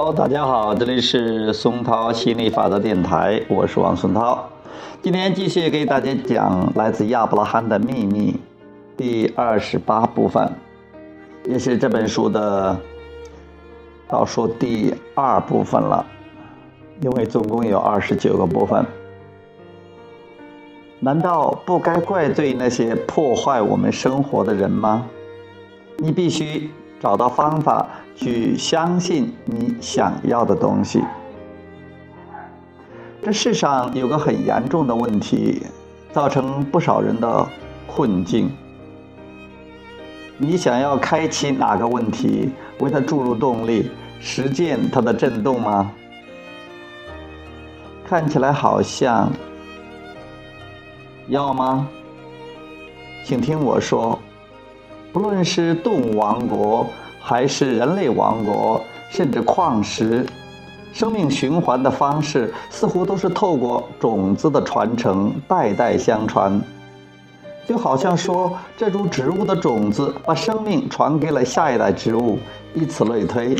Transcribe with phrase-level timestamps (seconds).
[0.00, 4.48] 好大家好，这里是松涛心理法则电台，我是王松涛。
[5.02, 8.38] 今天继续给大家讲来自亚伯拉罕的秘密
[8.96, 10.48] 第二十八部分，
[11.46, 12.78] 也是这本书的
[14.06, 16.06] 倒数第二部分了，
[17.00, 18.86] 因为总共有二十九个部分。
[21.00, 25.04] 难道不该怪罪那些破坏我们生活的人吗？
[25.96, 26.70] 你必须
[27.00, 27.84] 找到方法
[28.18, 31.02] 去相信你想要的东西。
[33.22, 35.62] 这世上有个很严重的问题，
[36.12, 37.48] 造成不少人的
[37.86, 38.50] 困境。
[40.36, 42.50] 你想要开启哪个问题，
[42.80, 43.90] 为它注入动力，
[44.20, 45.90] 实践它的震动吗？
[48.04, 49.30] 看起来好像。
[51.28, 51.86] 要吗？
[53.22, 54.18] 请听我说，
[55.12, 56.86] 不论是动物王国，
[57.28, 60.24] 还是人类王国，甚至矿石，
[60.94, 66.58] 生命循环的方式似乎都是透过种子的传承，代代相传。
[67.66, 72.38] 就好像说，这株植物的种子把生命传给了下一代植物，
[72.72, 73.54] 以此类推。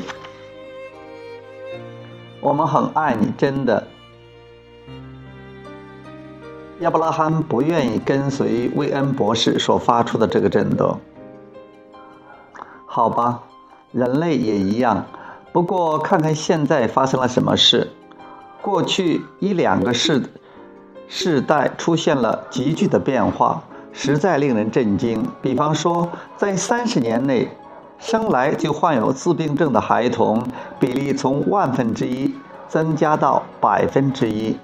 [2.40, 3.86] 我们很爱你，真的。
[6.80, 10.98] 亚伯拉罕不愿意跟随威恩博士所发出的这个震动。
[12.86, 13.42] 好吧，
[13.92, 15.04] 人类也一样。
[15.52, 17.90] 不过看看现在发生了什么事。
[18.60, 20.22] 过去一两个世
[21.06, 25.26] 世代出现了急剧的变化，实在令人震惊。
[25.40, 27.48] 比方说，在三十年内，
[27.98, 30.46] 生来就患有自闭症的孩童
[30.78, 32.34] 比例从万分之一
[32.68, 34.56] 增加到百分之一。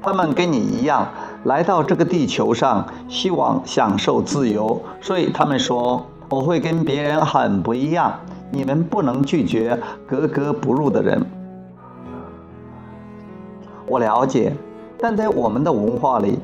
[0.00, 1.06] 他们跟你一样
[1.44, 8.18] 来到这个地球上，希望享受自由，所以他们说我会跟别人很不一样。
[8.52, 11.24] 你们不能拒绝格格不入的人。
[13.86, 14.52] 我了解，
[14.98, 16.38] 但在我们的文化里，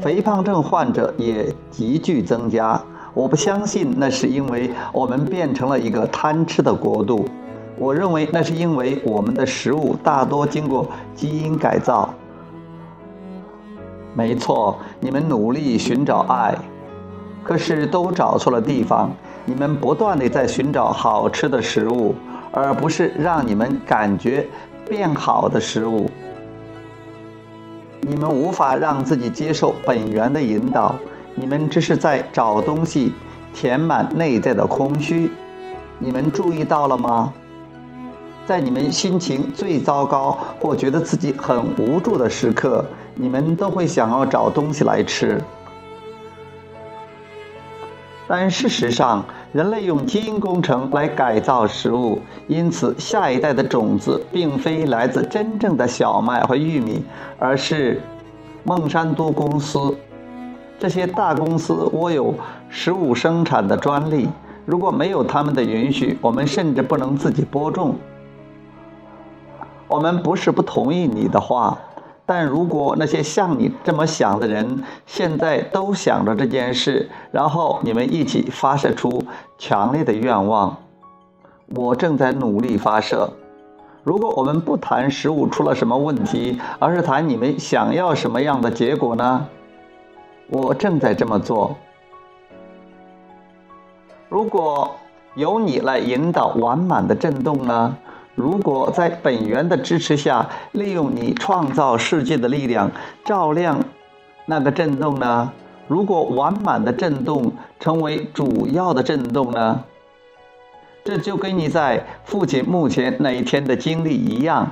[0.00, 2.80] 肥胖症患者也急剧增加。
[3.12, 7.24] 我不相信那是因为我们变成了一个贪吃的国度。
[7.76, 12.12] 我认为那是因为我们的食物大多经过基因改造。
[14.14, 16.56] 没错，你们努力寻找爱，
[17.42, 19.10] 可是都找错了地方。
[19.44, 22.14] 你们不断地在寻找好吃的食物，
[22.52, 24.46] 而不是让你们感觉
[24.88, 26.10] 变好的食物。
[28.02, 30.94] 你们无法让自己接受本源的引导，
[31.34, 33.12] 你们只是在找东西
[33.52, 35.30] 填满内在的空虚。
[35.98, 37.32] 你们注意到了吗？
[38.46, 42.84] 在你们心情最糟糕或觉得自己很无助的时刻。
[43.14, 45.40] 你们都会想要找东西来吃，
[48.32, 57.02] 但事实上，人类用基因工程来改造食物，因此下一代的种子并非来自真正的小麦和玉米，
[57.40, 58.00] 而是
[58.62, 59.96] 孟山都公司。
[60.78, 62.32] 这些大公司握有
[62.68, 64.28] 食物生产的专利，
[64.64, 67.96] 如果没有他们的允许，我们甚至不能自己播种。
[69.88, 71.76] 我们不是不同意你的话。
[72.30, 79.24] 但如果那些像你这么想的人现在都想着这件事，然后你们一起发射出
[79.58, 80.76] 强烈的愿望，
[81.74, 83.28] 我正在努力发射。
[84.04, 89.48] 如果我们不谈食物出了什么问题，而是谈你们想要什么样的结果呢？
[90.50, 91.76] 我正在这么做。
[94.28, 94.94] 如果
[95.34, 97.96] 由你来引导完满的震动呢？
[98.34, 102.90] 如果在本源的支持下，利用你创造世界的力量
[103.24, 103.78] 照亮
[104.46, 105.52] 那个震动呢？
[105.88, 109.84] 如果完满的震动成为主要的震动呢？
[111.02, 114.70] 这就跟你在父亲墓前那一天的经历一样，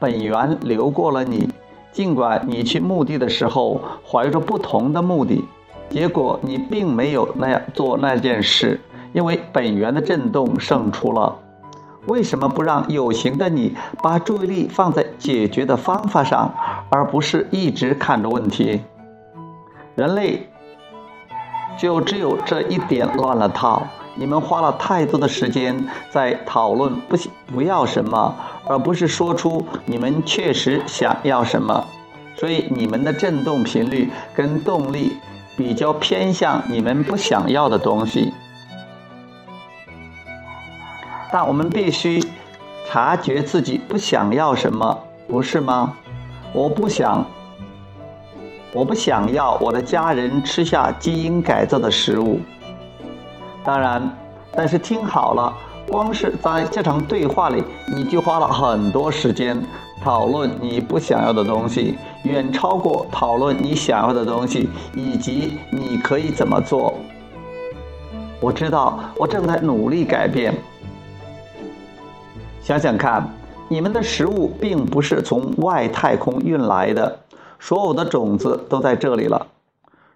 [0.00, 1.48] 本源流过了你，
[1.92, 5.44] 尽管你去墓地的时候怀着不同的目的，
[5.88, 8.80] 结果你并没有那样做那件事，
[9.12, 11.36] 因为本源的震动胜出了。
[12.08, 16.52] 为什么不让有形的你把注意力放在解决的方法上，
[16.90, 18.80] 而不是一直看着问题？
[19.94, 20.48] 人类
[21.78, 23.86] 就只有这一点乱了套。
[24.14, 27.16] 你们花了太多的时间在讨论不
[27.54, 28.34] 不要什么，
[28.66, 31.84] 而不是说出你们确实想要什么。
[32.34, 35.16] 所以你们的振动频率跟动力
[35.56, 38.32] 比较偏向你们不想要的东西。
[41.32, 42.22] 但我们必须
[42.88, 45.92] 察觉自己不想要什么，不是吗？
[46.54, 47.24] 我不想，
[48.72, 52.40] 我不想要我的家人吃下基因改造的食物。
[53.62, 54.10] 当然，
[54.52, 55.52] 但是听好了，
[55.86, 57.62] 光是在这场对话里，
[57.94, 59.60] 你就花了很多时间
[60.02, 66.94] 讨论你不想要的东西，远超过讨论你想要的东西以及你可以怎么做。
[68.40, 70.54] 我知道，我正在努力改变。
[72.62, 73.28] 想想看，
[73.68, 77.20] 你们的食物并不是从外太空运来的，
[77.58, 79.46] 所有的种子都在这里了。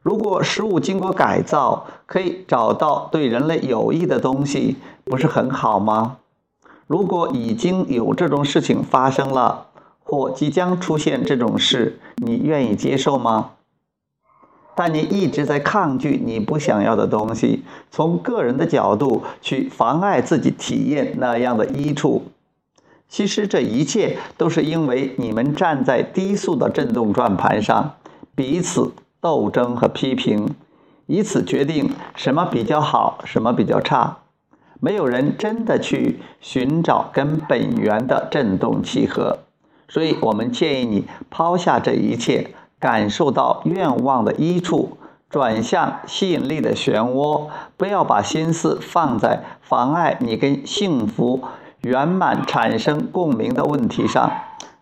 [0.02, 6.16] 如果食物经过改造，可以找到对人类有益的东西，不是很好吗？
[6.86, 9.68] 如果已经有这种事情发生了，
[10.02, 13.52] 或即将出现这种事，你愿意接受吗？
[14.74, 22.24] 但你一直在抗拒你不想要的东西，从个人的角度去妨碍自己体验那样的益处。
[23.08, 27.94] 其实这一切都是因为你们站在低速的振动转盘上，
[28.34, 28.92] 彼此。
[29.22, 30.56] 斗争和批评，
[31.06, 34.16] 以此决定什么比较好，什么比较差。
[34.80, 39.38] 没有人真的去寻找跟本源的振动契合，
[39.88, 42.48] 所以我们建议你抛下这一切，
[42.82, 44.98] 感受到愿望的一处，
[45.30, 47.46] 转向吸引力的漩涡，
[47.76, 51.42] 不要把心思放在妨碍你跟幸福
[51.82, 54.32] 圆满产生共鸣的问题上。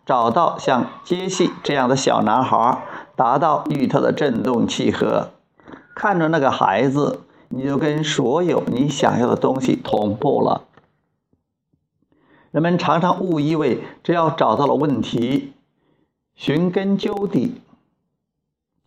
[0.06, 2.82] 找到像杰西这样的小男孩，
[3.14, 5.28] 达到与他的振动契合。
[5.94, 7.20] 看着那个孩子，
[7.50, 10.62] 你就跟所有你想要的东西同步了。
[12.50, 15.52] 人们常常误以为只要找到了问题，
[16.34, 17.60] 寻根究底，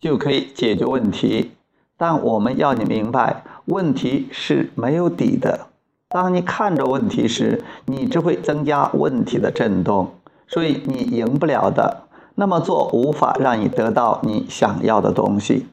[0.04, 1.52] 就可以解决问题。
[1.96, 5.68] 但我们要你明白，问题是没有底的。
[6.10, 10.10] 当你看着问题时，你只会增加问题的震动。
[10.46, 12.02] 所以你赢不了的，
[12.34, 15.68] 那么做无法让你得到你想要的东西。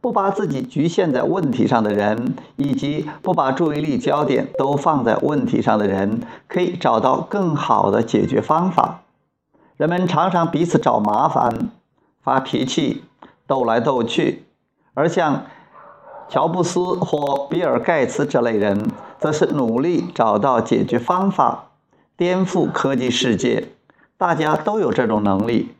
[0.00, 9.02] 不把自己局限在问题上的人，以及不把注意力焦点都放在问题上的人，可以找到更好的解决方法。
[9.76, 11.70] 人们常常彼此找麻烦、
[12.26, 13.04] 发脾气、
[13.46, 14.46] 斗来斗去，
[14.94, 15.46] 而像
[16.28, 18.90] 乔布斯或比尔盖茨这类人，
[19.20, 21.70] 则是努力找到解决方法。
[22.16, 23.68] 颠覆科技世界，
[24.18, 25.76] 大家都有这种能力。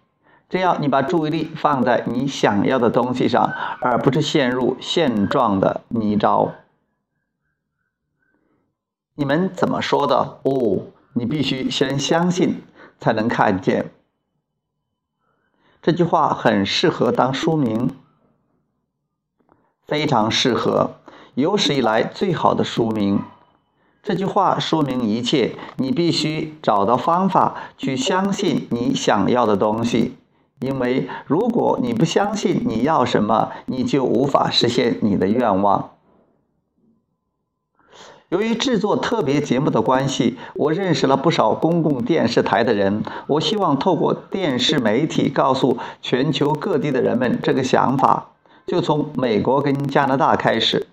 [0.49, 6.51] 只要你把注意力放在你想要的东西上，而不是陷入现状的泥沼。
[9.17, 10.39] 你们怎么说的？
[10.45, 10.83] 哦，
[11.15, 12.63] 你必须先相信，
[13.01, 13.91] 才能看见。
[15.87, 17.91] 这句话很适合当书名，
[19.87, 20.97] 非常适合，
[21.37, 23.21] 有史以来最好的书名。
[24.03, 30.17] 这句话说明一切，你必须找到方法去相信你想要的东西，
[30.59, 35.91] 因为如果你不相信你要什么，你就无法实现你的愿望。
[38.29, 43.05] 由于制作特别节目的关系，我认识了不少公共电视台的人。
[43.29, 48.31] 我希望透过电视媒体告诉全球各地的人们这个想法，
[48.67, 50.89] 就从美国跟加拿大开始。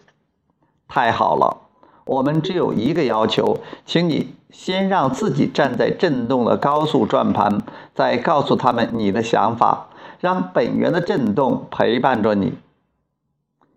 [0.88, 1.57] 太好了。
[2.06, 7.62] 我们只有一个要求，请你先让自己站在震动的高速转盘，
[7.96, 9.88] 再告诉他们你的想法，
[10.19, 12.53] 让本源的震动陪伴着你。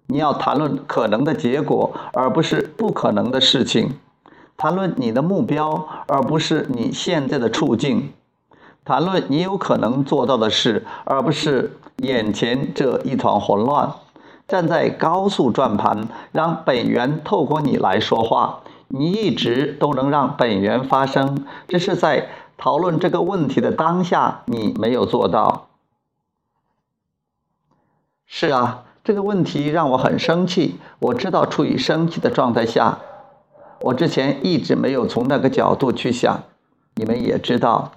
[0.09, 3.91] 你要谈论可能的结果，而不是不可能的事情；
[4.57, 8.13] 谈论你的目标，而不是你现在的处境；
[8.85, 13.93] 谈论你有可能做到的事，而不是眼前这一团混乱。
[14.49, 18.61] 站在高速转盘，让本源透过你来说话。
[18.89, 25.67] 你一直都能让本源发生，只是在讨论这个问题的当下，你没有做到。
[28.25, 30.81] 是啊，这个问题让我很生气。
[30.99, 32.99] 我知道，处于生气的状态下，
[33.83, 36.43] 我之前一直没有从那个角度去想。
[36.97, 37.93] 你们也知道，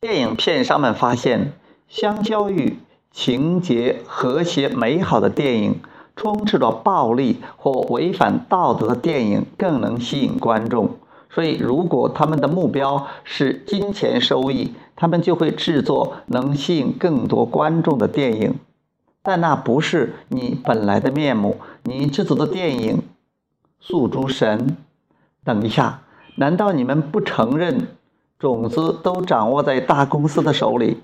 [0.00, 1.52] 电影片商们发现。
[1.88, 2.78] 相较于
[3.10, 5.80] 情节和谐美好的电影，
[6.16, 10.96] 充斥着暴力或违反道德的电影更能吸引观众。
[11.34, 18.58] 所以，如果他们的目标是金钱收益，他们就会制作能吸引更多观众的电影。
[19.22, 21.56] 但那不是你本来的面目。
[21.84, 23.02] 你制作的电影
[23.80, 24.76] 诉诸神。
[25.42, 26.02] 等一下，
[26.36, 27.88] 难道你们不承认
[28.38, 31.00] 种子都掌握在大公司的手里？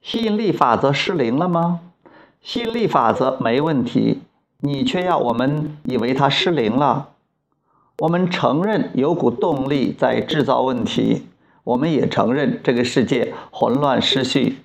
[0.00, 1.80] 吸引力法则失灵了吗？
[2.40, 4.22] 吸引力法则没问题，
[4.64, 7.10] 你却要我们以为它失灵了。
[7.98, 11.26] 我们承认有股动力在制造问题，
[11.64, 14.58] 我们也承认这个世界混乱失序。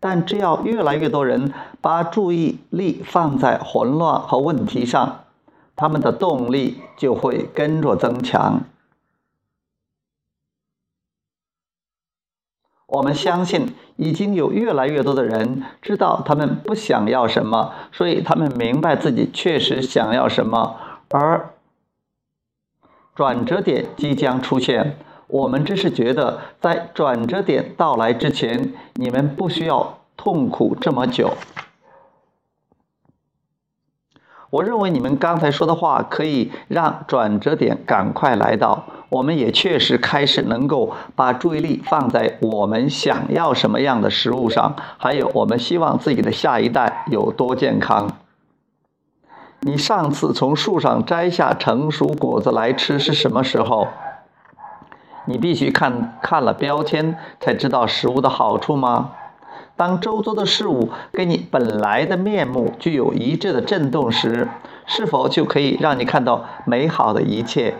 [0.00, 5.24] 但只要越来越多人把注意力放在混乱和问题上，
[5.76, 8.62] 他们的动力就会跟着增强。
[12.86, 20.76] 我们相信，已经有越来越多的人知道他们不想要什么，所以他们明白自己确实想要什么，
[21.10, 21.50] 而
[23.14, 24.98] 转折点即将出现。
[25.28, 31.32] 我们只是觉得，在转折点到来之前，你们不需要痛苦这么久。
[34.50, 38.84] 我认为你们刚才说的话可以让转折点赶快来到。
[39.08, 48.10] 我们也确实开始能够把注意力放在我们想要什么样的食物上，还有我们希望自己的下一代有多健康。
[49.60, 53.86] 你上次从树上摘下成熟果子来吃是什么时候？
[55.26, 59.12] 你必须看看了标签才知道食物的好处吗？
[59.76, 64.48] 当周遭的事物跟你本来的面目具有一致的震动时，
[64.86, 67.74] 是否就可以让你看到美好的一切？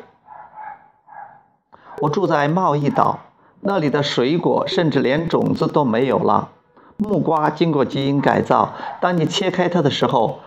[2.02, 3.20] 我住在贸易岛，
[3.60, 6.50] 那里的水果甚至连种子都没有了。
[6.98, 10.40] 木瓜经过基因改造，当你切开它的时候，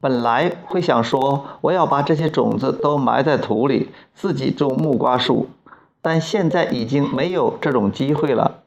[0.00, 5.48] 本来会想说我要把这些种子都埋在土里，自己种木瓜树，
[6.02, 8.63] 但现在已经没有这种机会了。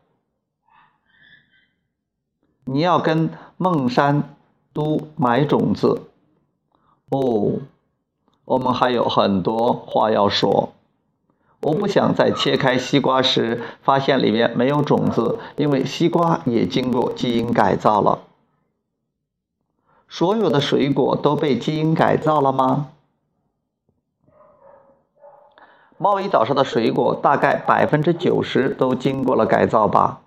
[2.78, 4.36] 你要跟孟山
[4.72, 6.04] 都买种子
[7.10, 7.54] 哦，
[8.46, 10.70] 我们还有很多话要说。
[11.62, 18.20] 我不想在切开西瓜时发现里面没有种子，因为西瓜也经过基因改造了。
[20.08, 22.90] 所有的水果都被基因改造了吗？
[25.98, 30.22] 贸易岛上的水果大概百分之九十都经过了改造吧。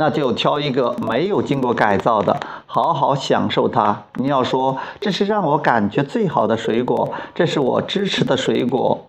[0.00, 4.04] 那就挑一个没有经过改造的，好好享受它。
[4.14, 9.08] 你要说这是让我感觉最好的水果，这是我支持的水果，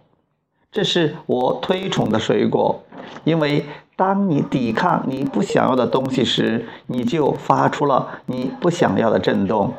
[0.71, 2.81] 这是我推崇的水果。
[3.23, 9.75] 因为当你抵抗你不想要的东西时，你就发出了你不想要的震动。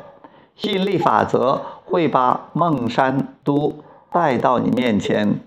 [0.55, 3.73] 吸引力法则会把孟山都
[4.13, 5.41] 带到你面前，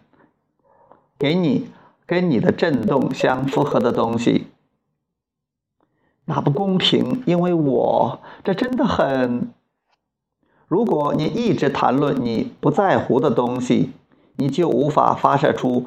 [1.18, 1.68] 给你
[2.04, 4.48] 跟你的震动相符合的东西。
[6.26, 9.50] 那不公平，因为我这真的很。
[10.66, 13.92] 如果你一直谈论你不在乎的东西，
[14.36, 15.84] 你就无法发射出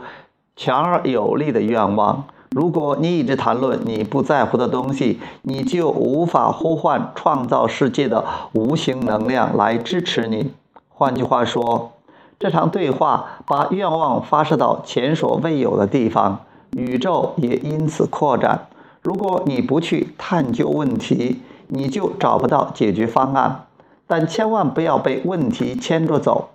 [0.56, 10.53] 强而有力的愿望；如果你一直谈论你不在乎的东西，你就无法呼唤创造世界的无形能量来支持你。
[10.89, 11.91] 换句话说，
[12.39, 16.39] 这场对话把愿望发射到前所未有的地方，
[16.72, 18.67] 宇宙也因此扩展。
[19.01, 23.68] 如果你不去探究问题，你就找不到解决方案。
[24.10, 26.51] 但千万不要被问题牵着走，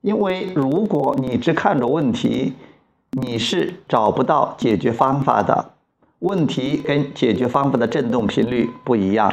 [0.00, 2.54] 因为如果你只看着问题，
[3.10, 5.72] 你是找不到解决方法的。
[6.20, 9.32] 问题跟解决方法的振动频率不一样。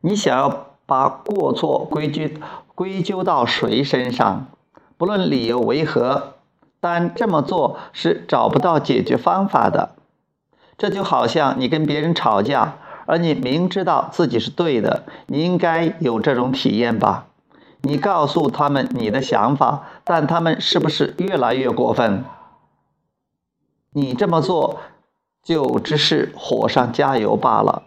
[0.00, 2.28] 你想要把过错归咎
[2.74, 4.46] 归咎到谁身上，
[4.96, 6.34] 不论理由为何。
[6.80, 9.90] 但这么做是找不到解决方法的，
[10.78, 17.26] 这就好像你跟别人吵架，而你明知道自己是对的，你应该有这种体验吧？
[17.82, 22.24] 你告诉他们你的想法，但他们是不是越来越过分？
[23.92, 24.80] 你这么做
[25.42, 27.82] 就只是火上加油罢了。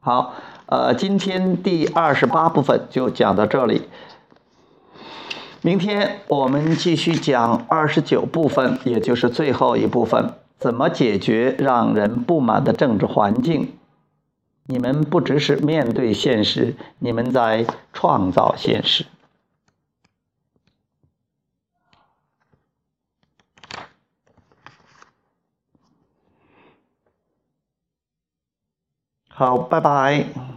[0.00, 0.34] 好，
[0.66, 3.88] 呃，今天第二十八部分就讲到这里。
[5.64, 13.72] 明天我们继续讲二十九部分，也就是最后一部分，怎么解决让人不满的政治环境？
[14.66, 19.06] 你们不只是面对现实，你们在创造现实。
[29.28, 30.53] 好，拜拜。